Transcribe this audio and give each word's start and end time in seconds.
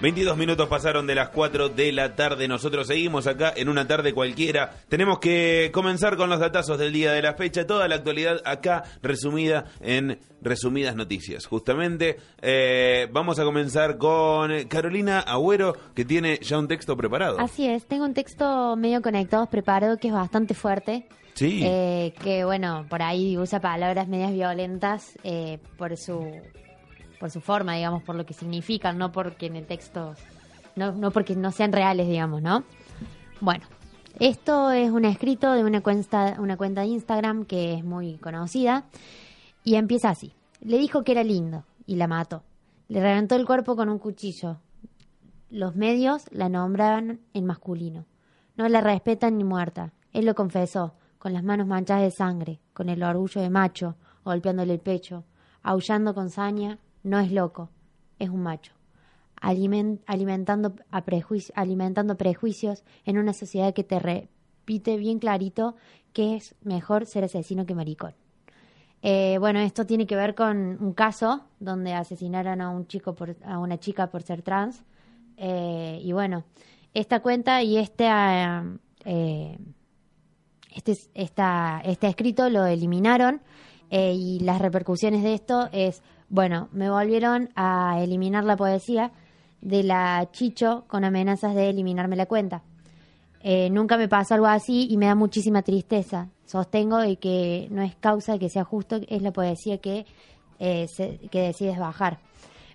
22 0.00 0.34
minutos 0.38 0.66
pasaron 0.66 1.06
de 1.06 1.14
las 1.14 1.28
4 1.28 1.68
de 1.68 1.92
la 1.92 2.14
tarde. 2.14 2.48
Nosotros 2.48 2.86
seguimos 2.86 3.26
acá 3.26 3.52
en 3.54 3.68
una 3.68 3.86
tarde 3.86 4.14
cualquiera. 4.14 4.72
Tenemos 4.88 5.18
que 5.18 5.70
comenzar 5.74 6.16
con 6.16 6.30
los 6.30 6.40
datazos 6.40 6.78
del 6.78 6.90
día 6.90 7.12
de 7.12 7.20
la 7.20 7.34
fecha. 7.34 7.66
Toda 7.66 7.86
la 7.86 7.96
actualidad 7.96 8.40
acá 8.46 8.84
resumida 9.02 9.66
en 9.82 10.18
resumidas 10.40 10.96
noticias. 10.96 11.44
Justamente 11.44 12.16
eh, 12.40 13.08
vamos 13.12 13.38
a 13.40 13.44
comenzar 13.44 13.98
con 13.98 14.50
Carolina 14.68 15.20
Agüero, 15.20 15.76
que 15.94 16.06
tiene 16.06 16.38
ya 16.40 16.58
un 16.58 16.66
texto 16.66 16.96
preparado. 16.96 17.38
Así 17.38 17.68
es, 17.68 17.86
tengo 17.86 18.06
un 18.06 18.14
texto 18.14 18.76
medio 18.76 19.02
conectado, 19.02 19.44
preparado, 19.46 19.98
que 19.98 20.08
es 20.08 20.14
bastante 20.14 20.54
fuerte. 20.54 21.06
Sí. 21.34 21.60
Eh, 21.62 22.14
que 22.22 22.46
bueno, 22.46 22.86
por 22.88 23.02
ahí 23.02 23.36
usa 23.36 23.60
palabras 23.60 24.08
medias 24.08 24.32
violentas 24.32 25.18
eh, 25.24 25.58
por 25.76 25.98
su 25.98 26.40
por 27.20 27.30
su 27.30 27.42
forma, 27.42 27.74
digamos, 27.74 28.02
por 28.02 28.16
lo 28.16 28.24
que 28.24 28.32
significan, 28.32 28.96
no 28.96 29.12
porque 29.12 29.46
en 29.46 29.56
el 29.56 29.66
texto, 29.66 30.14
no, 30.74 30.92
no 30.92 31.10
porque 31.10 31.36
no 31.36 31.52
sean 31.52 31.70
reales, 31.70 32.08
digamos, 32.08 32.40
¿no? 32.40 32.64
Bueno, 33.42 33.66
esto 34.18 34.70
es 34.70 34.90
un 34.90 35.04
escrito 35.04 35.52
de 35.52 35.62
una 35.62 35.82
cuenta, 35.82 36.36
una 36.38 36.56
cuenta 36.56 36.80
de 36.80 36.86
Instagram 36.88 37.44
que 37.44 37.74
es 37.74 37.84
muy 37.84 38.16
conocida 38.16 38.86
y 39.64 39.74
empieza 39.74 40.08
así. 40.08 40.32
Le 40.60 40.78
dijo 40.78 41.04
que 41.04 41.12
era 41.12 41.22
lindo 41.22 41.64
y 41.86 41.96
la 41.96 42.08
mató. 42.08 42.42
Le 42.88 43.02
reventó 43.02 43.36
el 43.36 43.44
cuerpo 43.46 43.76
con 43.76 43.90
un 43.90 43.98
cuchillo. 43.98 44.56
Los 45.50 45.76
medios 45.76 46.24
la 46.32 46.48
nombraban 46.48 47.20
en 47.34 47.44
masculino. 47.44 48.06
No 48.56 48.66
la 48.68 48.80
respetan 48.80 49.36
ni 49.36 49.44
muerta. 49.44 49.92
Él 50.14 50.24
lo 50.24 50.34
confesó, 50.34 50.94
con 51.18 51.34
las 51.34 51.44
manos 51.44 51.66
manchadas 51.66 52.02
de 52.02 52.10
sangre, 52.10 52.60
con 52.72 52.88
el 52.88 53.02
orgullo 53.02 53.42
de 53.42 53.50
macho, 53.50 53.96
golpeándole 54.24 54.72
el 54.72 54.80
pecho, 54.80 55.24
aullando 55.62 56.14
con 56.14 56.30
saña 56.30 56.78
no 57.02 57.18
es 57.18 57.32
loco, 57.32 57.70
es 58.18 58.28
un 58.30 58.42
macho. 58.42 58.72
alimentando, 59.40 60.74
a 60.90 61.02
alimentando 61.54 62.16
prejuicios 62.16 62.84
en 63.04 63.18
una 63.18 63.32
sociedad 63.32 63.72
que 63.74 63.84
te 63.84 63.98
repite 63.98 64.96
bien 64.96 65.18
clarito 65.18 65.76
que 66.12 66.36
es 66.36 66.54
mejor 66.62 67.06
ser 67.06 67.24
asesino 67.24 67.66
que 67.66 67.74
maricón. 67.74 68.14
Eh, 69.02 69.38
bueno, 69.38 69.60
esto 69.60 69.86
tiene 69.86 70.06
que 70.06 70.16
ver 70.16 70.34
con 70.34 70.76
un 70.80 70.92
caso 70.92 71.44
donde 71.58 71.94
asesinaron 71.94 72.60
a 72.60 72.68
un 72.68 72.86
chico 72.86 73.14
por, 73.14 73.36
a 73.44 73.58
una 73.58 73.78
chica 73.78 74.10
por 74.10 74.22
ser 74.22 74.42
trans. 74.42 74.82
Eh, 75.36 76.00
y 76.02 76.12
bueno, 76.12 76.44
esta 76.92 77.20
cuenta 77.20 77.62
y 77.62 77.78
este, 77.78 78.06
eh, 79.04 79.58
este, 80.74 80.92
este 81.14 82.06
escrito 82.06 82.50
lo 82.50 82.66
eliminaron 82.66 83.40
y 83.92 84.38
las 84.40 84.60
repercusiones 84.60 85.24
de 85.24 85.34
esto 85.34 85.68
es 85.72 86.00
bueno, 86.30 86.68
me 86.72 86.88
volvieron 86.88 87.50
a 87.56 87.98
eliminar 88.00 88.44
la 88.44 88.56
poesía 88.56 89.10
de 89.60 89.82
la 89.82 90.28
Chicho 90.32 90.84
con 90.86 91.04
amenazas 91.04 91.54
de 91.54 91.68
eliminarme 91.68 92.16
la 92.16 92.26
cuenta. 92.26 92.62
Eh, 93.42 93.68
nunca 93.70 93.96
me 93.96 94.08
pasó 94.08 94.34
algo 94.34 94.46
así 94.46 94.86
y 94.90 94.96
me 94.96 95.06
da 95.06 95.14
muchísima 95.14 95.62
tristeza. 95.62 96.28
Sostengo 96.46 96.98
de 96.98 97.16
que 97.16 97.68
no 97.70 97.82
es 97.82 97.96
causa 97.96 98.32
de 98.32 98.38
que 98.38 98.48
sea 98.48 98.64
justo, 98.64 99.00
es 99.08 99.22
la 99.22 99.32
poesía 99.32 99.78
que, 99.78 100.06
eh, 100.60 100.86
que 101.30 101.40
decides 101.40 101.78
bajar. 101.78 102.18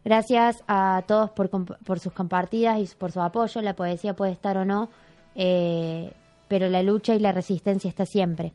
Gracias 0.03 0.63
a 0.67 1.03
todos 1.07 1.31
por, 1.31 1.49
por, 1.49 1.99
sus 1.99 2.13
compartidas 2.13 2.79
y 2.79 2.95
por 2.95 3.11
su 3.11 3.21
apoyo. 3.21 3.61
La 3.61 3.75
poesía 3.75 4.15
puede 4.15 4.33
estar 4.33 4.57
o 4.57 4.65
no, 4.65 4.89
eh, 5.33 6.11
pero 6.47 6.67
la 6.69 6.83
lucha 6.83 7.15
y 7.15 7.19
la 7.19 7.31
resistencia 7.31 7.89
está 7.89 8.05
siempre. 8.05 8.53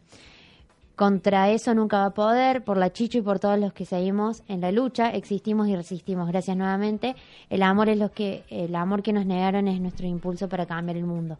Contra 1.00 1.48
eso 1.48 1.74
nunca 1.74 2.00
va 2.00 2.04
a 2.04 2.10
poder, 2.10 2.62
por 2.62 2.76
la 2.76 2.92
Chicho 2.92 3.16
y 3.16 3.22
por 3.22 3.38
todos 3.38 3.58
los 3.58 3.72
que 3.72 3.86
seguimos 3.86 4.42
en 4.48 4.60
la 4.60 4.70
lucha, 4.70 5.08
existimos 5.08 5.66
y 5.66 5.74
resistimos. 5.74 6.28
Gracias 6.28 6.54
nuevamente. 6.58 7.16
El 7.48 7.62
amor 7.62 7.88
es 7.88 7.96
lo 7.96 8.12
que, 8.12 8.44
el 8.50 8.76
amor 8.76 9.02
que 9.02 9.14
nos 9.14 9.24
negaron 9.24 9.66
es 9.66 9.80
nuestro 9.80 10.06
impulso 10.06 10.46
para 10.46 10.66
cambiar 10.66 10.98
el 10.98 11.06
mundo. 11.06 11.38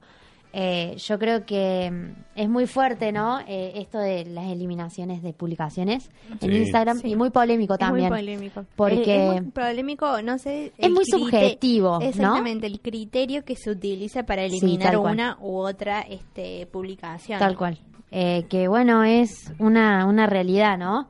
Eh, 0.54 0.94
yo 0.96 1.18
creo 1.18 1.44
que 1.44 1.90
mm, 1.90 2.38
es 2.40 2.48
muy 2.48 2.66
fuerte, 2.66 3.12
¿no? 3.12 3.40
Eh, 3.46 3.72
esto 3.74 3.98
de 3.98 4.24
las 4.24 4.50
eliminaciones 4.50 5.22
de 5.22 5.34
publicaciones 5.34 6.08
en 6.40 6.52
Instagram 6.54 7.02
y 7.04 7.14
muy 7.14 7.28
polémico 7.28 7.76
también. 7.76 8.08
muy 8.08 8.18
polémico. 8.18 8.64
Porque 8.76 9.26
es, 9.26 9.42
muy 9.42 9.50
polémico, 9.50 10.22
no 10.22 10.38
sé. 10.38 10.72
Es 10.78 10.90
muy 10.90 11.04
subjetivo, 11.04 12.00
Exactamente, 12.00 12.66
el 12.66 12.80
criterio 12.80 13.44
que 13.44 13.56
se 13.56 13.70
utiliza 13.70 14.22
para 14.22 14.42
eliminar 14.42 14.96
una 14.96 15.36
u 15.38 15.58
otra 15.58 16.00
este, 16.00 16.64
publicación. 16.64 17.38
Tal 17.38 17.58
cual. 17.58 17.78
Eh, 18.10 18.46
que 18.48 18.68
bueno, 18.68 19.04
es 19.04 19.52
una, 19.58 20.06
una 20.06 20.26
realidad, 20.26 20.76
¿no? 20.78 21.08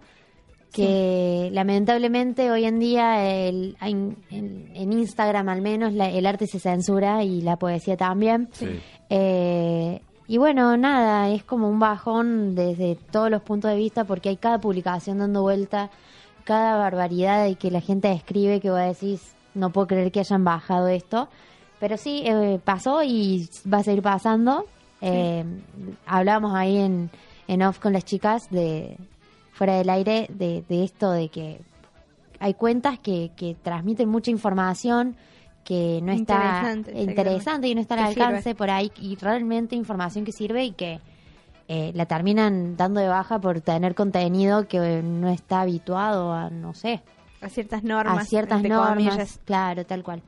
Que 0.73 1.49
lamentablemente 1.53 2.51
hoy 2.51 2.65
en 2.65 2.79
día 2.79 3.25
el, 3.27 3.77
en, 3.81 4.17
Instagram 4.93 5.49
al 5.49 5.63
menos 5.63 5.93
el 5.95 6.27
arte 6.27 6.47
se 6.47 6.61
censura 6.61 7.25
y 7.25 7.41
la 7.41 7.57
poesía 7.57 7.97
también. 7.97 8.49
Eh, 9.09 10.01
y 10.29 10.39
bueno, 10.39 10.77
nada, 10.77 11.29
es 11.31 11.43
como 11.43 11.69
un 11.69 11.81
bajón 11.81 12.55
desde 12.55 12.95
todos 12.95 13.31
los 13.31 13.43
puntos 13.43 13.73
de 13.73 13.77
vista 13.77 14.05
porque 14.05 14.29
hay 14.29 14.37
cada 14.37 14.59
publicación 14.59 15.19
dando 15.19 15.43
vuelta, 15.43 15.91
cada 16.45 16.77
barbaridad 16.77 17.45
de 17.45 17.57
que 17.57 17.73
la 17.73 17.81
gente 17.81 18.13
escribe 18.13 18.61
que 18.61 18.71
vos 18.71 18.79
decís, 18.79 19.35
no 19.55 19.71
puedo 19.71 19.89
creer 19.89 20.13
que 20.13 20.21
hayan 20.21 20.45
bajado 20.45 20.87
esto. 20.87 21.29
Pero 21.81 21.97
sí, 21.97 22.23
eh, 22.25 22.61
pasó 22.63 23.03
y 23.03 23.49
va 23.73 23.79
a 23.79 23.83
seguir 23.83 24.03
pasando. 24.03 24.67
Eh, 25.01 25.45
hablábamos 26.07 26.55
ahí 26.55 26.77
en, 26.79 27.11
en 27.49 27.63
off 27.63 27.79
con 27.79 27.93
las 27.93 28.05
chicas 28.05 28.51
de 28.51 28.97
fuera 29.53 29.77
del 29.77 29.91
aire 29.91 30.27
de, 30.29 30.65
esto 30.69 31.11
de 31.11 31.29
que 31.29 31.61
hay 32.39 32.55
cuentas 32.55 32.99
que, 32.99 33.31
que 33.37 33.55
transmiten 33.63 34.09
mucha 34.09 34.31
información 34.31 35.17
que 35.65 36.01
no 36.03 36.13
está 36.13 36.75
interesante, 36.95 37.69
y 37.69 37.75
no 37.75 37.81
está 37.81 37.95
al 37.95 38.07
alcance 38.07 38.55
por 38.55 38.71
ahí 38.71 38.91
y 39.01 39.17
realmente 39.17 39.77
información 39.77 40.25
que 40.25 40.33
sirve 40.33 40.65
y 40.65 40.73
que 40.73 41.01
eh, 41.69 41.93
la 41.95 42.07
terminan 42.07 42.77
dando 42.77 43.01
de 43.01 43.09
baja 43.09 43.39
por 43.39 43.61
tener 43.61 43.95
contenido 43.95 44.67
que 44.67 45.03
no 45.03 45.29
está 45.29 45.61
habituado 45.61 46.33
a, 46.33 46.51
no 46.51 46.75
sé, 46.75 47.03
a 47.41 47.49
ciertas 47.49 47.85
normas. 47.85 48.19
A 48.19 48.25
ciertas 48.25 48.63
normas, 48.63 49.41
claro, 49.45 49.85
tal 49.85 50.03
cual. 50.03 50.23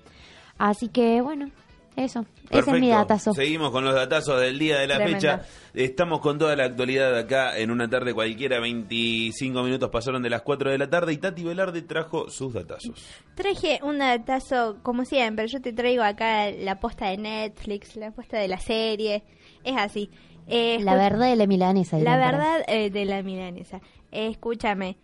Así 0.59 0.89
que 0.89 1.21
bueno, 1.21 1.49
eso, 1.95 2.25
ese 2.49 2.71
es 2.71 2.81
mi 2.81 2.89
datazo. 2.89 3.35
Seguimos 3.35 3.71
con 3.71 3.85
los 3.85 3.95
datazos 3.95 4.41
del 4.41 4.59
día 4.59 4.79
de 4.79 4.87
la 4.87 4.99
fecha. 4.99 5.43
Estamos 5.75 6.21
con 6.21 6.39
toda 6.39 6.57
la 6.57 6.65
actualidad 6.65 7.17
acá 7.17 7.59
en 7.59 7.71
una 7.71 7.89
tarde 7.89 8.15
cualquiera. 8.15 8.61
25 8.61 9.63
minutos 9.63 9.91
pasaron 9.91 10.23
de 10.23 10.31
las 10.31 10.43
4 10.43 10.71
de 10.71 10.79
la 10.79 10.89
tarde 10.89 11.13
y 11.13 11.19
Tati 11.19 11.45
Velarde 11.45 11.83
trajo 11.83 12.31
sus 12.31 12.55
datazos. 12.55 13.05
Traje 13.35 13.81
un 13.83 13.99
datazo, 13.99 14.79
como 14.83 15.05
siempre. 15.05 15.49
Yo 15.49 15.61
te 15.61 15.73
traigo 15.73 16.03
acá 16.03 16.51
la 16.51 16.81
posta 16.81 17.09
de 17.09 17.19
Netflix, 17.19 17.97
la 17.97 18.11
posta 18.11 18.39
de 18.39 18.49
la 18.49 18.59
serie. 18.59 19.23
Es 19.63 19.77
así. 19.77 20.11
Eh, 20.47 20.79
la 20.81 20.95
verdad 20.95 21.29
de 21.29 21.37
la 21.37 21.47
milanesa. 21.47 21.99
La 21.99 22.17
verdad 22.17 22.65
eh, 22.69 22.91
de 22.91 23.05
la 23.05 23.23
milanesa. 23.23 23.81
escúchame 24.11 24.97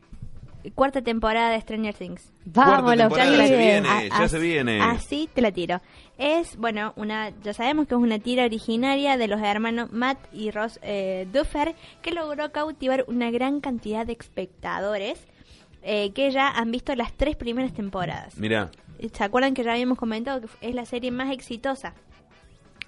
cuarta 0.74 1.02
temporada 1.02 1.50
de 1.50 1.60
Stranger 1.60 1.94
Things. 1.94 2.32
Vamos, 2.44 2.96
ya, 2.96 3.08
se 3.10 3.56
viene, 3.56 4.08
ya 4.08 4.28
se 4.28 4.38
viene. 4.38 4.80
Así 4.80 5.28
te 5.32 5.40
la 5.40 5.52
tiro. 5.52 5.80
Es, 6.16 6.56
bueno, 6.56 6.92
una 6.96 7.30
ya 7.42 7.54
sabemos 7.54 7.86
que 7.86 7.94
es 7.94 8.00
una 8.00 8.18
tira 8.18 8.44
originaria 8.44 9.16
de 9.16 9.28
los 9.28 9.40
hermanos 9.40 9.92
Matt 9.92 10.18
y 10.32 10.50
Ross 10.50 10.80
eh, 10.82 11.26
Duffer 11.32 11.74
que 12.02 12.10
logró 12.10 12.50
cautivar 12.52 13.04
una 13.08 13.30
gran 13.30 13.60
cantidad 13.60 14.06
de 14.06 14.14
espectadores 14.14 15.26
eh, 15.82 16.12
que 16.12 16.30
ya 16.30 16.48
han 16.48 16.70
visto 16.70 16.94
las 16.94 17.12
tres 17.12 17.36
primeras 17.36 17.72
temporadas. 17.72 18.36
Mira. 18.36 18.70
¿Se 19.12 19.22
acuerdan 19.22 19.54
que 19.54 19.62
ya 19.62 19.72
habíamos 19.72 19.96
comentado 19.96 20.40
que 20.40 20.48
es 20.60 20.74
la 20.74 20.84
serie 20.84 21.12
más 21.12 21.30
exitosa 21.30 21.94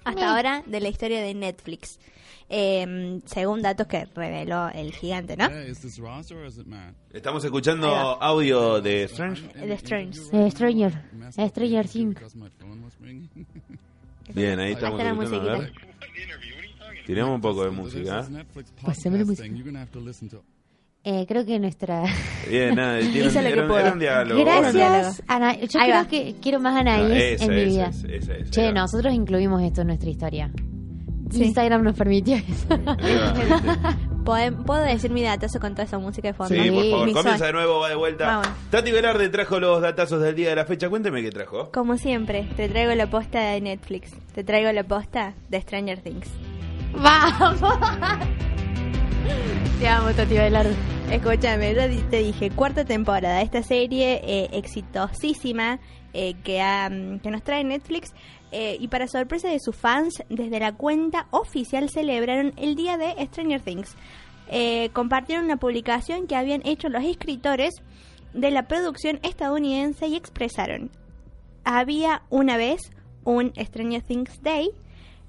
hasta 0.03 0.31
ahora 0.31 0.63
de 0.65 0.79
la 0.79 0.89
historia 0.89 1.21
de 1.21 1.33
Netflix? 1.33 1.99
eh, 2.53 3.21
según 3.25 3.61
datos 3.61 3.87
que 3.87 4.05
reveló 4.13 4.67
el 4.69 4.91
gigante, 4.91 5.37
¿no? 5.37 5.49
Estamos 7.13 7.45
escuchando 7.45 7.87
audio 7.87 8.81
de 8.81 9.03
Strange. 9.03 9.47
De 9.53 9.73
Strange. 9.75 10.19
De 10.31 10.51
Stranger. 10.51 11.01
Stranger 11.31 11.87
Things. 11.87 12.19
Bien, 14.35 14.59
ahí 14.59 14.73
estamos 14.73 14.99
escuchando. 15.01 15.49
A 15.51 15.57
ver. 15.59 15.73
Tiramos 17.05 17.35
un 17.35 17.41
poco 17.41 17.63
de 17.63 17.71
música. 17.71 18.27
Pasemos 18.83 19.19
la 19.19 19.25
música. 19.25 19.47
Eh, 21.03 21.25
creo 21.27 21.45
que 21.45 21.59
nuestra. 21.59 22.03
Bien, 22.47 22.75
nada, 22.75 22.99
tiene 23.11 23.27
un, 23.27 23.37
era, 23.37 23.93
un 23.93 23.99
diálogo. 23.99 24.43
Gracias, 24.43 25.23
Ana. 25.27 25.57
Yo 25.59 25.79
creo 25.79 26.07
que 26.07 26.35
quiero 26.41 26.59
más 26.59 26.75
Anaís 26.75 27.41
en 27.41 27.49
mi 27.49 27.65
vida. 27.65 27.91
che, 28.51 28.71
nosotros 28.71 29.13
incluimos 29.13 29.63
esto 29.63 29.81
en 29.81 29.87
nuestra 29.87 30.09
historia. 30.09 30.51
Instagram 31.33 31.83
nos 31.83 31.97
permitió 31.97 32.35
eso. 32.35 32.67
¿Puedo, 34.25 34.63
¿Puedo 34.63 34.83
decir 34.83 35.11
mi 35.11 35.23
datazo 35.23 35.59
con 35.59 35.73
toda 35.73 35.85
esa 35.85 35.97
música 35.97 36.27
de 36.27 36.33
fondo? 36.33 36.53
Sí, 36.53 36.69
por 36.69 36.89
favor. 36.89 37.07
Mi 37.07 37.13
Comienza 37.13 37.45
de 37.45 37.53
nuevo, 37.53 37.79
va 37.79 37.89
de 37.89 37.95
vuelta. 37.95 38.27
Vamos. 38.27 38.47
Tati 38.69 38.91
Velarde 38.91 39.29
trajo 39.29 39.59
los 39.59 39.81
datazos 39.81 40.21
del 40.21 40.35
día 40.35 40.49
de 40.49 40.55
la 40.55 40.65
fecha. 40.65 40.89
Cuénteme 40.89 41.23
qué 41.23 41.31
trajo. 41.31 41.71
Como 41.71 41.97
siempre, 41.97 42.47
te 42.55 42.69
traigo 42.69 42.93
la 42.93 43.09
posta 43.09 43.39
de 43.39 43.61
Netflix. 43.61 44.11
Te 44.35 44.43
traigo 44.43 44.71
la 44.71 44.83
posta 44.83 45.33
de 45.49 45.61
Stranger 45.61 46.01
Things. 46.01 46.29
¡Vamos! 46.93 47.59
Te 49.79 49.87
amo, 49.87 50.11
Tati 50.13 50.35
Velarde. 50.35 50.75
Escúchame, 51.11 51.73
yo 51.73 51.81
te 52.09 52.17
dije, 52.17 52.51
cuarta 52.51 52.85
temporada 52.85 53.37
de 53.37 53.43
esta 53.43 53.63
serie 53.63 54.21
eh, 54.23 54.49
exitosísima 54.53 55.79
eh, 56.13 56.35
que, 56.43 57.19
que 57.21 57.31
nos 57.31 57.43
trae 57.43 57.63
Netflix. 57.63 58.13
eh, 58.51 58.77
y 58.79 58.87
para 58.89 59.07
sorpresa 59.07 59.49
de 59.49 59.59
sus 59.59 59.75
fans, 59.75 60.23
desde 60.29 60.59
la 60.59 60.73
cuenta 60.73 61.27
oficial 61.31 61.89
celebraron 61.89 62.53
el 62.57 62.75
día 62.75 62.97
de 62.97 63.15
Stranger 63.25 63.61
Things. 63.61 63.95
Compartieron 64.93 65.45
una 65.45 65.57
publicación 65.57 66.27
que 66.27 66.35
habían 66.35 66.61
hecho 66.65 66.89
los 66.89 67.03
escritores 67.03 67.81
de 68.33 68.51
la 68.51 68.67
producción 68.67 69.19
estadounidense 69.23 70.07
y 70.07 70.15
expresaron, 70.15 70.91
había 71.63 72.23
una 72.29 72.57
vez 72.57 72.91
un 73.23 73.53
Stranger 73.55 74.01
Things 74.01 74.41
Day. 74.41 74.71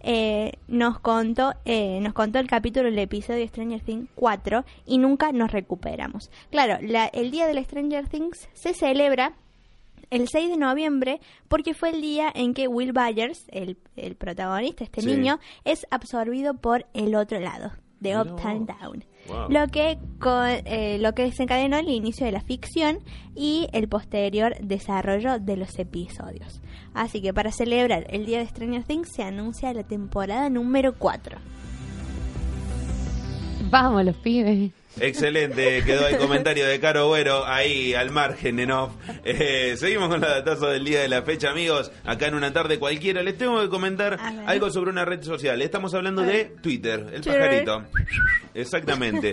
Eh, 0.02 0.52
nos 0.68 0.98
contó 1.00 1.54
eh, 1.64 1.98
nos 2.00 2.12
contó 2.12 2.38
el 2.38 2.46
capítulo 2.48 2.86
del 2.90 2.98
episodio 2.98 3.38
de 3.40 3.48
Stranger 3.48 3.80
Things 3.80 4.08
4 4.14 4.64
y 4.86 4.98
nunca 4.98 5.32
nos 5.32 5.52
recuperamos. 5.52 6.30
Claro, 6.50 6.78
la- 6.82 7.06
el 7.06 7.30
día 7.30 7.46
del 7.46 7.64
Stranger 7.64 8.08
Things 8.08 8.48
se 8.52 8.74
celebra 8.74 9.34
el 10.10 10.28
6 10.28 10.50
de 10.50 10.56
noviembre 10.58 11.20
porque 11.48 11.72
fue 11.72 11.90
el 11.90 12.02
día 12.02 12.30
en 12.34 12.52
que 12.52 12.68
Will 12.68 12.92
Byers, 12.92 13.46
el, 13.50 13.78
el 13.96 14.14
protagonista, 14.14 14.84
este 14.84 15.00
Sí. 15.00 15.06
niño, 15.06 15.38
es 15.64 15.86
absorbido 15.90 16.54
por 16.54 16.84
el 16.92 17.14
otro 17.14 17.40
lado, 17.40 17.72
de 18.02 18.18
Uptown. 18.18 18.66
Down. 18.66 19.04
Wow. 19.28 19.48
Lo 19.48 19.68
que 19.68 19.98
con, 20.18 20.48
eh, 20.48 20.98
lo 21.00 21.14
que 21.14 21.22
desencadenó 21.22 21.78
el 21.78 21.88
inicio 21.88 22.26
de 22.26 22.32
la 22.32 22.40
ficción 22.40 22.98
y 23.34 23.68
el 23.72 23.88
posterior 23.88 24.56
desarrollo 24.60 25.38
de 25.38 25.56
los 25.56 25.78
episodios. 25.78 26.60
Así 26.92 27.22
que 27.22 27.32
para 27.32 27.52
celebrar 27.52 28.06
el 28.10 28.26
día 28.26 28.38
de 28.38 28.46
Stranger 28.46 28.84
Things 28.84 29.10
se 29.12 29.22
anuncia 29.22 29.72
la 29.72 29.84
temporada 29.84 30.50
número 30.50 30.94
4. 30.98 31.38
Vamos, 33.70 34.04
los 34.04 34.16
pibes. 34.16 34.72
Excelente, 35.00 35.82
quedó 35.84 36.06
el 36.06 36.18
comentario 36.18 36.66
de 36.66 36.78
Caro 36.78 37.08
Güero 37.08 37.46
ahí 37.46 37.94
al 37.94 38.10
margen 38.10 38.58
en 38.60 38.70
off. 38.70 38.92
Eh, 39.24 39.74
seguimos 39.78 40.08
con 40.08 40.20
la 40.20 40.28
datazo 40.28 40.66
del 40.68 40.84
día 40.84 41.00
de 41.00 41.08
la 41.08 41.22
fecha, 41.22 41.50
amigos. 41.50 41.90
Acá 42.04 42.26
en 42.26 42.34
una 42.34 42.52
tarde 42.52 42.78
cualquiera 42.78 43.22
les 43.22 43.38
tengo 43.38 43.60
que 43.60 43.68
comentar 43.68 44.18
algo 44.46 44.70
sobre 44.70 44.90
una 44.90 45.04
red 45.04 45.22
social. 45.22 45.62
Estamos 45.62 45.94
hablando 45.94 46.22
de 46.22 46.44
Twitter, 46.62 47.06
el 47.12 47.22
pajarito. 47.22 47.84
Exactamente. 48.54 49.32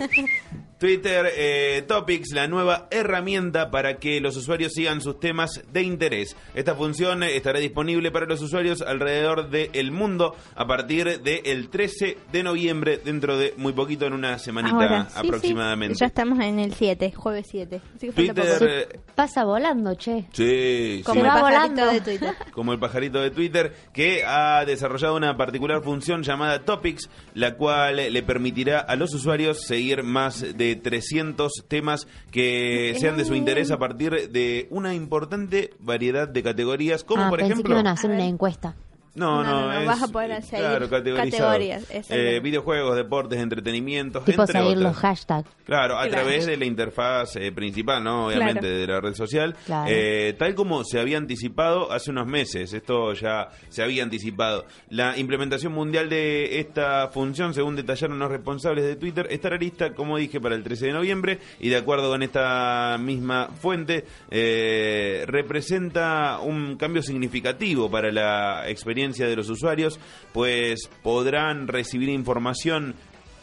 Twitter 0.80 1.30
eh, 1.36 1.84
Topics, 1.88 2.31
la 2.34 2.48
nueva 2.48 2.88
herramienta 2.90 3.70
para 3.70 3.98
que 3.98 4.22
los 4.22 4.38
usuarios 4.38 4.72
sigan 4.74 5.02
sus 5.02 5.20
temas 5.20 5.62
de 5.72 5.84
interés. 5.84 6.36
Esta 6.56 6.74
función 6.74 7.22
estará 7.24 7.60
disponible 7.60 8.12
para 8.12 8.26
los 8.26 8.42
usuarios 8.42 8.81
alrededor 8.81 9.50
del 9.50 9.92
mundo 9.92 10.36
a 10.56 10.66
partir 10.66 11.22
del 11.22 11.70
13 11.70 12.18
de 12.31 12.44
noviembre, 12.44 12.98
dentro 13.04 13.38
de 13.38 13.54
muy 13.58 13.74
poquito, 13.74 14.06
en 14.06 14.14
una 14.14 14.40
semanita 14.40 14.76
Ahora, 14.76 15.06
sí, 15.10 15.12
sí, 15.22 15.28
aproximadamente. 15.28 15.96
ya 16.00 16.06
estamos 16.06 16.40
en 16.40 16.60
el 16.60 16.74
7, 16.74 17.12
jueves 17.14 17.48
7. 17.52 17.82
Así 17.96 18.08
que 18.08 18.12
falta 18.14 18.34
Twitter, 18.42 18.88
eh, 18.94 19.00
Pasa 19.16 19.44
volando, 19.44 19.96
che. 19.96 20.25
sí, 20.32 21.02
Como 21.06 21.20
sí. 21.22 21.28
el 21.28 21.34
pajarito 21.34 21.42
volando. 21.75 21.86
de 21.92 22.02
Twitter. 22.02 22.36
como 22.54 22.72
el 22.74 22.80
pajarito 22.80 23.22
de 23.22 23.32
Twitter, 23.32 23.74
que 23.94 24.24
ha 24.25 24.64
desarrollado 24.66 25.16
una 25.18 25.36
particular 25.36 25.84
función 25.84 26.24
llamada 26.24 26.64
Topics, 26.64 27.10
la 27.34 27.56
cual 27.56 27.98
le 27.98 28.24
permitirá 28.24 28.80
a 28.80 28.96
los 28.96 29.14
usuarios 29.14 29.62
seguir 29.66 30.04
más 30.04 30.40
de 30.58 30.69
300 30.75 31.51
temas 31.68 32.07
que 32.31 32.95
sean 33.00 33.18
de 33.18 33.25
su 33.25 33.36
interés 33.36 33.71
a 33.71 33.77
partir 33.77 34.30
de 34.30 34.68
una 34.69 34.94
importante 34.94 35.71
variedad 35.80 36.27
de 36.27 36.44
categorías, 36.44 37.04
como 37.04 37.24
ah, 37.24 37.30
por 37.30 37.39
pensé 37.39 37.54
ejemplo... 37.54 37.75
que 37.75 37.80
iban 37.80 37.88
a 37.88 37.92
hacer 37.92 38.12
una 38.12 38.25
encuesta. 38.25 38.75
No, 39.19 39.44
No, 39.44 39.51
no, 39.62 39.74
no, 39.74 39.80
es, 39.81 39.86
vas 39.88 40.01
a 40.04 40.07
poder 40.07 40.31
eh, 40.31 40.42
seguir 40.42 40.66
claro, 40.66 40.89
categorías, 40.89 41.83
exacto. 41.92 42.13
Eh, 42.16 42.39
videojuegos, 42.39 42.95
deportes, 42.95 43.39
entretenimientos, 43.39 44.24
Tipo 44.25 44.44
entre 44.44 44.60
seguir 44.62 44.77
otras. 44.77 44.94
los 44.94 44.98
hashtags. 44.98 45.50
Claro, 45.66 45.98
a 45.98 46.04
Claro. 46.07 46.12
través 46.24 46.45
de 46.45 46.57
la 46.57 46.66
interfaz 46.66 47.36
eh, 47.36 47.51
principal, 47.51 48.04
¿no? 48.04 48.27
Obviamente, 48.27 48.62
Claro. 48.62 48.77
de 48.77 48.88
la 48.88 49.01
red 49.01 49.13
social. 49.13 49.56
Claro. 49.66 49.92
Eh, 49.94 50.33
tal 50.39 50.56
como 50.56 50.83
se 50.83 51.00
había 51.00 51.18
anticipado 51.18 51.92
hace 51.92 52.12
unos 52.12 52.27
meses, 52.27 52.74
esto 52.74 53.13
ya 53.13 53.50
se 53.69 53.83
había 53.83 54.04
anticipado. 54.04 54.66
La 54.89 55.18
implementación 55.18 55.74
mundial 55.74 56.10
de 56.10 56.60
esta 56.60 57.10
función, 57.10 57.54
según 57.54 57.75
detallaron 57.75 58.18
los 58.19 58.31
responsables 58.31 58.86
de 58.86 58.95
Twitter, 58.95 59.27
estará 59.30 59.57
lista, 59.57 59.94
como 59.94 60.18
dije, 60.18 60.39
para 60.39 60.56
el 60.56 60.63
13 60.63 60.88
de 60.88 60.94
noviembre 60.94 61.39
y 61.60 61.69
de 61.69 61.77
acuerdo 61.77 62.10
con 62.10 62.24
esta 62.24 62.98
misma 63.00 63.50
fuente, 63.60 64.06
eh, 64.31 65.25
representa 65.27 66.39
un 66.42 66.77
cambio 66.77 67.01
significativo 67.04 67.92
para 67.92 68.12
la 68.12 68.69
experiencia 68.69 69.09
de 69.18 69.36
los 69.36 69.50
usuarios, 69.50 70.00
pues 70.34 70.90
podrán 71.04 71.68
recibir 71.68 72.10
información 72.10 72.96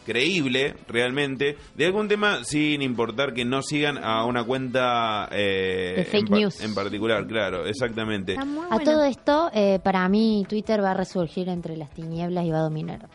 creíble 0.05 0.75
realmente 0.87 1.57
de 1.75 1.87
algún 1.87 2.07
tema 2.07 2.45
sin 2.45 2.81
importar 2.81 3.35
que 3.35 3.45
no 3.45 3.61
sigan 3.63 3.99
a 3.99 4.25
una 4.25 4.45
cuenta 4.45 5.29
eh, 5.33 5.95
De 5.97 6.05
fake 6.05 6.15
en, 6.23 6.29
pa- 6.29 6.37
news. 6.39 6.61
en 6.61 6.75
particular, 6.75 7.27
claro, 7.27 7.67
exactamente. 7.67 8.37
A 8.39 8.45
bueno. 8.45 8.79
todo 8.85 9.05
esto, 9.05 9.51
eh, 9.53 9.81
para 9.83 10.09
mí, 10.09 10.47
Twitter 10.49 10.81
va 10.83 10.93
a 10.93 10.95
resurgir 10.95 11.49
entre 11.49 11.77
las 11.77 11.91
tinieblas 11.91 12.45
y 12.45 12.51
va 12.51 12.59
a 12.59 12.63
dominar 12.63 13.09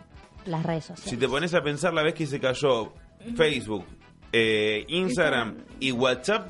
las 0.46 0.64
redes 0.66 0.86
sociales. 0.86 1.10
Si 1.10 1.18
te 1.18 1.30
pones 1.30 1.54
a 1.54 1.62
pensar 1.62 1.94
la 1.94 2.04
vez 2.04 2.14
que 2.14 2.26
se 2.28 2.40
cayó 2.42 2.92
Facebook, 3.38 3.86
eh, 4.34 4.84
Instagram 4.90 5.60
y 5.80 5.92
WhatsApp, 5.94 6.50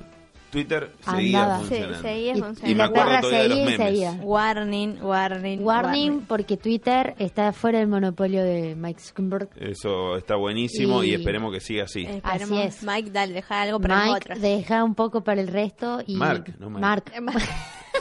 Twitter 0.51 0.92
seguía 1.00 1.44
Andaba. 1.44 1.57
Sí, 1.59 1.65
funcionando. 1.69 2.01
seguía 2.01 2.31
Y- 2.36 2.39
funcionando. 2.42 2.68
Y 2.68 2.71
me 2.71 2.77
la 2.77 2.83
acuerdo 2.86 3.19
todavía 3.21 3.39
de 3.44 3.48
los 3.48 3.57
seguía 3.57 3.63
y 3.63 3.77
memes. 3.77 3.88
seguía. 3.88 4.12
Warning, 4.24 5.01
warning, 5.01 5.59
Warning, 5.63 6.21
porque 6.27 6.57
Twitter 6.57 7.15
está 7.19 7.53
fuera 7.53 7.80
del 7.80 7.88
monopolio 7.88 8.44
de 8.44 8.75
Mike 8.75 9.00
Zuckerberg. 9.00 9.50
Eso 9.56 10.18
está 10.18 10.36
buenísimo 10.36 11.03
y, 11.03 11.12
Y- 11.12 11.13
esperemos 11.15 11.53
que 11.53 11.59
siga 11.62 11.86
así. 11.86 12.01
Esperemos. 12.06 12.59
Así 12.59 12.62
es. 12.62 12.83
Mike, 12.83 13.12
dale, 13.12 13.33
deja 13.33 13.62
algo 13.62 13.80
para 13.80 13.95
Mike 13.95 14.09
nosotros. 14.12 14.42
deja 14.42 14.83
un 14.83 14.95
poco 14.95 15.24
para 15.24 15.42
el 15.42 15.48
resto 15.48 16.01
y 16.06 16.15
Mark, 16.18 16.53
no 16.59 16.69
Mike. 16.69 16.81
Mark. 17.21 17.42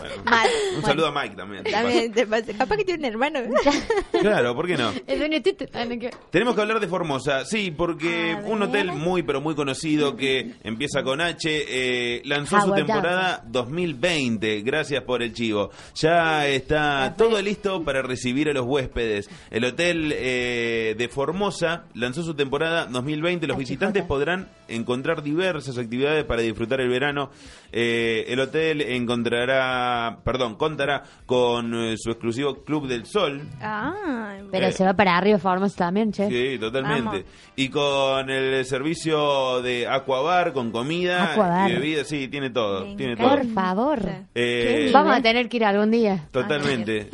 Bueno, 0.00 0.14
Mal. 0.24 0.48
un 0.76 0.82
saludo 0.82 1.06
a 1.08 1.12
Mike 1.22 1.36
también. 1.36 1.64
También 1.64 2.12
te 2.12 2.26
pasa- 2.26 2.52
Capaz 2.56 2.76
que 2.76 2.84
tiene 2.84 3.00
un 3.00 3.12
hermano. 3.12 3.40
paso. 3.64 3.78
Claro, 4.20 4.54
¿por 4.54 4.66
qué 4.66 4.76
no? 4.76 4.92
El 5.06 5.18
dueño 5.18 5.34
de 5.34 5.40
Twitter. 5.40 5.70
Ah, 5.72 5.84
no, 5.84 5.98
que- 5.98 6.10
Tenemos 6.30 6.54
que 6.54 6.60
hablar 6.60 6.80
de 6.80 6.88
Formosa, 6.88 7.44
sí, 7.44 7.70
porque 7.70 8.32
A 8.32 8.38
un 8.46 8.60
ver. 8.60 8.68
hotel 8.68 8.92
muy 8.92 9.22
pero 9.22 9.40
muy 9.40 9.54
conocido 9.54 10.16
que 10.16 10.52
empieza 10.64 11.02
con 11.02 11.20
H 11.20 11.48
eh, 11.48 12.22
lanzó 12.24 12.60
su 12.60 12.66
Howard 12.68 12.84
temporada 12.86 13.42
2020. 13.46 14.62
Gracias 14.62 15.02
por 15.04 15.22
el 15.22 15.32
chivo. 15.32 15.70
Ya 15.94 16.46
está 16.48 17.14
todo 17.16 17.40
listo 17.42 17.82
para 17.84 18.02
recibir 18.02 18.48
a 18.48 18.52
los 18.52 18.64
huéspedes. 18.66 19.28
El 19.50 19.64
hotel 19.64 20.12
eh, 20.16 20.94
de 20.96 21.08
Formosa 21.08 21.84
lanzó 21.94 22.22
su 22.22 22.34
temporada 22.34 22.86
2020. 22.86 23.46
Los 23.46 23.56
visitantes 23.58 24.04
podrán 24.04 24.48
encontrar 24.68 25.22
diversas 25.22 25.76
actividades 25.78 26.24
para 26.24 26.42
disfrutar 26.42 26.80
el 26.80 26.88
verano. 26.88 27.30
Eh, 27.72 28.24
el 28.28 28.40
hotel 28.40 28.80
encontrará, 28.82 29.89
perdón, 30.24 30.56
contará 30.56 31.02
con 31.26 31.74
eh, 31.74 31.94
su 31.98 32.10
exclusivo 32.10 32.64
Club 32.64 32.86
del 32.88 33.06
Sol, 33.06 33.42
Ah, 33.60 34.36
Pero 34.50 34.66
Eh. 34.66 34.72
se 34.72 34.84
va 34.84 34.94
para 34.94 35.16
arriba 35.16 35.38
Formosa 35.38 35.76
también, 35.76 36.12
che. 36.12 36.28
Sí, 36.28 36.58
totalmente. 36.58 37.04
Vamos. 37.04 37.24
Y 37.56 37.68
con 37.68 38.30
el 38.30 38.64
servicio 38.64 39.62
de 39.62 39.86
Aquabar, 39.86 40.52
con 40.52 40.70
comida 40.70 41.32
Aquabar. 41.32 41.70
y 41.70 41.74
bebida, 41.74 42.04
sí, 42.04 42.28
tiene 42.28 42.50
todo, 42.50 42.86
Me 42.86 42.96
tiene 42.96 43.12
encanta. 43.12 43.34
todo. 43.36 43.44
Por 43.44 43.54
favor. 43.54 44.00
Eh, 44.34 44.90
Vamos 44.92 45.16
a 45.16 45.22
tener 45.22 45.48
que 45.48 45.56
ir 45.58 45.64
algún 45.64 45.90
día. 45.90 46.26
totalmente. 46.32 47.08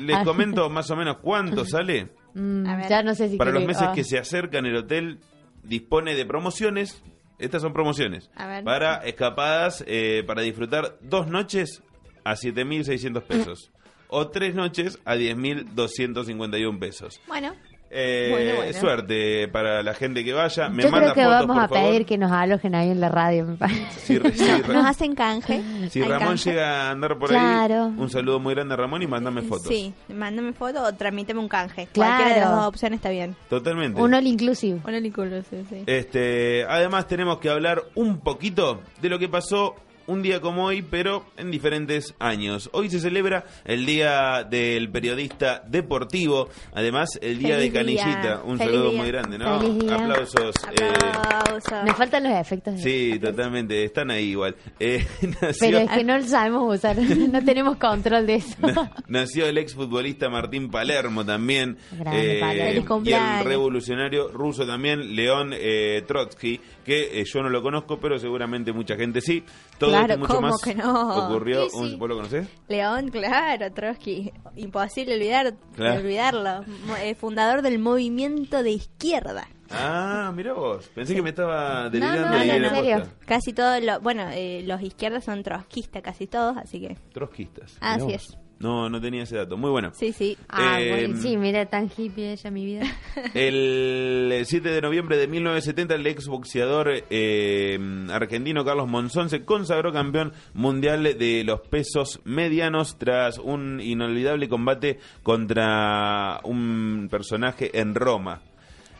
Les 0.00 0.16
Ah. 0.16 0.24
comento 0.24 0.68
más 0.70 0.90
o 0.90 0.96
menos 0.96 1.16
cuánto 1.22 1.64
sale. 1.64 2.08
Mm, 2.32 2.64
ya 2.88 3.02
no 3.02 3.12
sé 3.16 3.28
si 3.28 3.36
Para 3.36 3.50
los 3.50 3.64
meses 3.64 3.88
que 3.92 4.04
se 4.04 4.16
acercan, 4.16 4.64
el 4.64 4.76
hotel 4.76 5.18
dispone 5.64 6.14
de 6.14 6.24
promociones. 6.24 7.02
Estas 7.40 7.60
son 7.62 7.72
promociones. 7.72 8.30
A 8.36 8.46
ver. 8.46 8.62
Para 8.62 8.98
escapadas, 8.98 9.82
eh, 9.88 10.22
para 10.26 10.42
disfrutar 10.42 10.96
dos 11.00 11.26
noches 11.26 11.82
a 12.30 12.34
7.600 12.36 13.22
pesos. 13.22 13.70
o 14.12 14.28
tres 14.28 14.54
noches 14.56 14.98
a 15.04 15.14
10.251 15.14 16.78
pesos. 16.78 17.20
Bueno, 17.28 17.52
Eh, 17.92 18.28
Bueno, 18.30 18.54
bueno. 18.58 18.72
Suerte 18.78 19.48
para 19.48 19.82
la 19.82 19.94
gente 19.94 20.22
que 20.24 20.32
vaya. 20.32 20.68
Me 20.68 20.84
Yo 20.84 20.90
manda 20.92 21.12
creo 21.12 21.14
que 21.14 21.32
fotos, 21.34 21.46
vamos 21.48 21.64
a 21.64 21.68
favor. 21.68 21.88
pedir 21.90 22.06
que 22.06 22.18
nos 22.18 22.30
alojen 22.30 22.74
ahí 22.76 22.88
en 22.90 23.00
la 23.00 23.08
radio, 23.08 23.44
me 23.44 23.56
parece. 23.56 24.00
Si, 24.00 24.16
si 24.16 24.62
nos 24.72 24.86
hacen 24.86 25.16
canje. 25.16 25.60
si 25.90 26.00
Hay 26.00 26.08
Ramón 26.08 26.28
canje. 26.28 26.50
llega 26.50 26.82
a 26.86 26.90
andar 26.92 27.18
por 27.18 27.30
Claro. 27.30 27.86
ahí, 27.86 27.92
un 27.98 28.08
saludo 28.08 28.38
muy 28.38 28.54
grande 28.54 28.74
a 28.74 28.76
Ramón 28.76 29.02
y 29.02 29.08
mándame 29.08 29.42
fotos. 29.42 29.66
Sí, 29.66 29.92
mándame 30.08 30.52
foto 30.52 30.84
o 30.84 30.92
tramíteme 30.94 31.40
un 31.40 31.48
canje. 31.48 31.88
Claro. 31.92 32.12
Cualquiera 32.14 32.34
de 32.34 32.40
las 32.46 32.50
dos 32.58 32.66
opciones 32.68 32.96
está 32.98 33.10
bien. 33.10 33.34
Totalmente. 33.48 34.00
Un 34.00 34.14
all 34.14 34.26
inclusive. 34.26 34.80
Un 34.84 35.44
sí, 35.50 35.64
sí. 35.68 35.82
Este, 35.86 36.64
además 36.68 37.08
tenemos 37.08 37.38
que 37.38 37.48
hablar 37.50 37.82
un 37.96 38.20
poquito 38.20 38.82
de 39.02 39.08
lo 39.08 39.18
que 39.18 39.28
pasó 39.28 39.74
un 40.10 40.22
día 40.22 40.40
como 40.40 40.64
hoy, 40.64 40.82
pero 40.82 41.24
en 41.36 41.50
diferentes 41.52 42.14
años. 42.18 42.68
Hoy 42.72 42.90
se 42.90 42.98
celebra 42.98 43.44
el 43.64 43.86
Día 43.86 44.42
del 44.42 44.90
Periodista 44.90 45.62
Deportivo, 45.68 46.48
además 46.74 47.18
el 47.22 47.38
Día 47.38 47.56
Feliz 47.56 47.72
de 47.72 47.78
Canillita. 47.78 48.20
día. 48.22 48.40
Un 48.44 48.58
Feliz 48.58 48.72
saludo 48.72 48.90
día. 48.90 49.00
muy 49.02 49.08
grande, 49.10 49.38
¿no? 49.38 49.60
Feliz 49.60 49.78
día. 49.78 49.94
Aplausos. 49.94 50.54
eh, 50.80 50.90
Aplausos. 51.14 51.84
Me 51.84 51.94
faltan 51.94 52.24
los 52.24 52.32
efectos. 52.32 52.80
sí, 52.80 53.18
totalmente, 53.22 53.84
están 53.84 54.10
ahí 54.10 54.30
igual. 54.30 54.56
Eh, 54.80 55.06
nació- 55.42 55.66
Pero 55.66 55.78
es 55.78 55.90
que 55.90 56.04
no 56.04 56.18
lo 56.18 56.24
sabemos 56.24 56.76
usar, 56.76 56.96
no 57.32 57.44
tenemos 57.44 57.76
control 57.76 58.26
de 58.26 58.34
eso. 58.36 58.56
Na- 58.60 58.90
Nació 59.06 59.46
el 59.46 59.58
exfutbolista 59.58 60.28
Martín 60.28 60.70
Palermo 60.70 61.24
también. 61.24 61.76
Grande 61.92 62.38
Palermo. 62.40 62.98
Feliz 63.04 63.08
y 63.10 63.12
el 63.12 63.44
revolucionario 63.44 64.28
ruso 64.28 64.66
también, 64.66 65.14
León 65.14 65.52
eh, 65.54 66.02
Trotsky, 66.06 66.60
que 66.84 67.20
eh, 67.20 67.24
yo 67.24 67.42
no 67.42 67.48
lo 67.48 67.62
conozco, 67.62 67.98
pero 68.00 68.18
seguramente 68.18 68.72
mucha 68.72 68.96
gente 68.96 69.20
sí. 69.20 69.44
Todo 69.78 69.90
Claro, 70.06 70.18
mucho 70.20 70.34
¿cómo 70.34 70.48
más 70.48 70.60
que 70.62 70.74
no? 70.74 71.26
ocurrió. 71.26 71.68
Sí, 71.68 71.76
un-. 71.76 71.98
¿Vos 71.98 72.08
lo 72.08 72.16
conocés? 72.16 72.48
León, 72.68 73.08
claro, 73.10 73.72
Trotsky. 73.72 74.32
Imposible 74.56 75.14
olvidar, 75.14 75.54
Claro. 75.74 76.00
olvidarlo. 76.00 76.62
Mo- 76.86 76.96
eh, 76.96 77.14
fundador 77.14 77.62
del 77.62 77.78
movimiento 77.78 78.62
de 78.62 78.70
izquierda. 78.72 79.46
Ah, 79.70 80.32
mira 80.34 80.52
vos. 80.52 80.88
Pensé 80.94 81.14
que 81.14 81.22
me 81.22 81.30
estaba 81.30 81.88
delirando 81.90 82.36
no, 82.36 82.44
y 82.44 82.48
no, 82.48 82.54
en 82.54 82.70
serio. 82.74 83.02
Casi 83.24 83.52
todos 83.52 83.80
los, 83.82 84.02
bueno, 84.02 84.28
eh, 84.32 84.62
los 84.66 84.82
izquierdas 84.82 85.24
son 85.24 85.42
trotskistas, 85.44 86.02
casi 86.02 86.26
todos, 86.26 86.56
así 86.56 86.80
que 86.80 86.96
Trotskistas. 87.12 87.76
Así 87.80 88.12
es. 88.12 88.36
No, 88.60 88.90
no 88.90 89.00
tenía 89.00 89.22
ese 89.22 89.36
dato. 89.36 89.56
Muy 89.56 89.70
bueno. 89.70 89.90
sí, 89.94 90.12
sí. 90.12 90.36
Ah, 90.50 90.80
Eh, 90.80 90.90
bueno, 90.90 91.16
sí, 91.20 91.38
mira, 91.38 91.64
tan 91.64 91.90
hippie 91.96 92.32
ella, 92.32 92.50
mi 92.50 92.66
vida. 92.66 92.84
El 93.34 94.42
7 94.44 94.68
de 94.68 94.80
noviembre 94.82 95.16
de 95.16 95.26
1970 95.26 95.94
el 95.94 96.06
exboxeador 96.06 96.90
eh, 97.08 97.78
argentino 98.10 98.62
Carlos 98.64 98.86
Monzón 98.86 99.30
se 99.30 99.44
consagró 99.46 99.92
campeón 99.92 100.34
mundial 100.52 101.02
de 101.02 101.42
los 101.42 101.62
pesos 101.62 102.20
medianos 102.24 102.98
tras 102.98 103.38
un 103.38 103.80
inolvidable 103.80 104.48
combate 104.50 104.98
contra 105.22 106.40
un 106.44 107.08
personaje 107.10 107.80
en 107.80 107.94
Roma. 107.94 108.42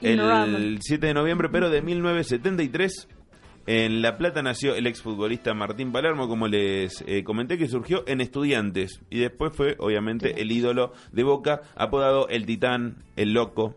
El 0.01 0.19
Roma. 0.21 0.47
7 0.81 1.07
de 1.07 1.15
noviembre 1.15 1.51
pero 1.53 1.69
de 1.69 1.83
1973 1.83 3.09
en 3.67 4.03
La 4.03 4.17
Plata 4.17 4.43
nació 4.43 4.75
el 4.75 4.87
exfutbolista 4.87 5.55
Martín 5.55 5.93
Palermo, 5.93 6.29
como 6.29 6.49
les 6.49 7.05
eh, 7.07 7.23
comenté, 7.25 7.59
que 7.59 7.69
surgió 7.69 8.05
en 8.07 8.21
Estudiantes. 8.21 9.01
Y 9.11 9.21
después 9.21 9.55
fue, 9.55 9.77
obviamente, 9.79 10.41
el 10.41 10.51
ídolo 10.51 10.93
de 11.13 11.23
Boca, 11.23 11.63
apodado 11.75 12.29
el 12.29 12.47
Titán, 12.47 13.05
el 13.17 13.33
Loco, 13.33 13.75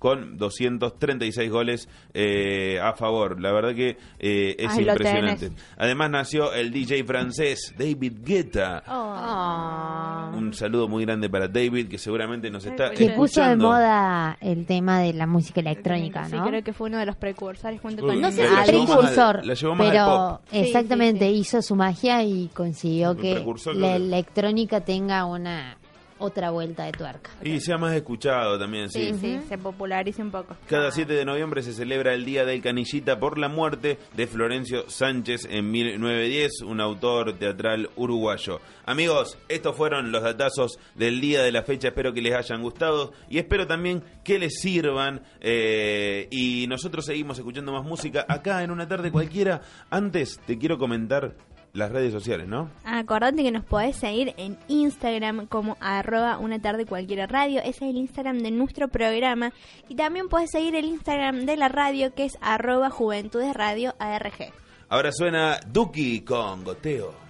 con 0.00 0.36
236 0.38 1.48
goles 1.50 1.88
eh, 2.14 2.80
a 2.82 2.94
favor. 2.94 3.40
La 3.40 3.52
verdad 3.52 3.74
que 3.74 3.96
eh, 4.18 4.56
es 4.58 4.76
impresionante. 4.76 5.52
Además 5.76 6.10
nació 6.10 6.52
el 6.52 6.72
DJ 6.72 7.04
francés 7.04 7.72
David 7.78 8.14
Guetta. 8.24 8.82
Oh. 8.88 10.36
Un 10.36 10.54
saludo 10.54 10.88
muy 10.88 11.04
grande 11.04 11.28
para 11.28 11.46
David, 11.48 11.88
que 11.88 11.98
seguramente 11.98 12.50
nos 12.50 12.64
está 12.64 12.90
Que 12.90 13.10
puso 13.10 13.40
de 13.40 13.46
escuchando. 13.52 13.68
moda 13.68 14.36
el 14.40 14.64
tema 14.66 15.00
de 15.00 15.12
la 15.12 15.26
música 15.26 15.60
electrónica, 15.60 16.24
Sí, 16.28 16.34
¿no? 16.36 16.46
creo 16.46 16.64
que 16.64 16.72
fue 16.72 16.88
uno 16.88 16.98
de 16.98 17.06
los 17.06 17.16
precursores 17.16 17.80
junto 17.80 18.04
con... 18.06 18.20
No 18.20 18.30
sé 18.32 18.48
más 18.48 18.68
precursor, 18.68 19.36
al- 19.40 19.46
la 19.46 19.54
llevó 19.54 19.74
más 19.74 19.86
al 19.88 19.92
pero 19.92 20.06
pop. 20.06 20.40
Sí, 20.50 20.58
exactamente 20.60 21.26
sí, 21.28 21.34
sí. 21.34 21.40
hizo 21.40 21.62
su 21.62 21.76
magia 21.76 22.22
y 22.24 22.48
consiguió 22.54 23.10
El 23.10 23.16
que 23.18 23.44
la 23.74 23.96
electrónica 23.96 24.80
tenga 24.80 25.26
una 25.26 25.76
otra 26.20 26.50
vuelta 26.50 26.84
de 26.84 26.92
tuerca. 26.92 27.30
Y 27.42 27.60
sea 27.60 27.76
más 27.78 27.94
escuchado 27.94 28.58
también, 28.58 28.88
Sí, 28.90 29.12
sí, 29.20 29.40
se 29.48 29.58
populariza 29.58 30.22
un 30.22 30.30
poco. 30.30 30.56
Cada 30.68 30.90
7 30.92 31.12
de 31.12 31.24
noviembre 31.24 31.62
se 31.62 31.72
celebra 31.72 32.14
el 32.14 32.24
Día 32.24 32.44
del 32.44 32.62
Canillita 32.62 33.18
por 33.18 33.38
la 33.38 33.48
muerte 33.48 33.98
de 34.14 34.26
Florencio 34.26 34.88
Sánchez 34.88 35.46
en 35.50 35.70
1910, 35.70 36.62
un 36.66 36.80
autor 36.80 37.36
teatral 37.38 37.90
uruguayo. 37.96 38.60
Amigos, 38.86 39.38
estos 39.48 39.76
fueron 39.76 40.10
los 40.12 40.22
datazos 40.22 40.78
del 40.94 41.20
día 41.20 41.42
de 41.42 41.52
la 41.52 41.62
fecha. 41.62 41.88
Espero 41.88 42.12
que 42.12 42.22
les 42.22 42.34
hayan 42.34 42.62
gustado 42.62 43.12
y 43.28 43.38
espero 43.38 43.66
también 43.66 44.02
que 44.24 44.38
les 44.38 44.60
sirvan. 44.60 45.22
eh, 45.40 46.28
y 46.30 46.66
nosotros 46.68 47.04
seguimos 47.06 47.38
escuchando 47.38 47.72
más 47.72 47.84
música 47.84 48.24
acá 48.28 48.62
en 48.62 48.70
una 48.70 48.86
tarde 48.88 49.10
cualquiera. 49.10 49.60
Antes 49.90 50.40
te 50.46 50.58
quiero 50.58 50.78
comentar 50.78 51.34
las 51.72 51.92
redes 51.92 52.12
sociales, 52.12 52.48
¿no? 52.48 52.70
Acordate 52.84 53.42
que 53.42 53.52
nos 53.52 53.64
podés 53.64 53.96
seguir 53.96 54.34
en 54.36 54.58
Instagram 54.68 55.46
como 55.46 55.76
arroba 55.80 56.38
una 56.38 56.58
tarde 56.58 56.86
cualquiera 56.86 57.26
radio. 57.26 57.60
Ese 57.60 57.84
es 57.84 57.90
el 57.90 57.96
Instagram 57.96 58.38
de 58.38 58.50
nuestro 58.50 58.88
programa. 58.88 59.52
Y 59.88 59.94
también 59.94 60.28
podés 60.28 60.50
seguir 60.50 60.74
el 60.74 60.84
Instagram 60.84 61.46
de 61.46 61.56
la 61.56 61.68
radio 61.68 62.14
que 62.14 62.24
es 62.24 62.38
arroba 62.40 62.90
juventudes 62.90 63.54
radio 63.54 63.94
ARG. 63.98 64.52
Ahora 64.88 65.12
suena 65.12 65.60
Duki 65.72 66.22
con 66.22 66.64
Goteo. 66.64 67.29